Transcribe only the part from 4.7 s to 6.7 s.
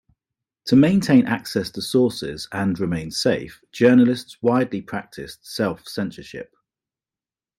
practiced self-censorship.